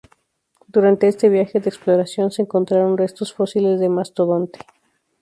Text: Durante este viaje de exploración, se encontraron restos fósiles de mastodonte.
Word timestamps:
Durante 0.65 1.07
este 1.07 1.29
viaje 1.29 1.59
de 1.59 1.69
exploración, 1.69 2.31
se 2.31 2.41
encontraron 2.41 2.97
restos 2.97 3.33
fósiles 3.33 3.79
de 3.79 3.87
mastodonte. 3.87 4.57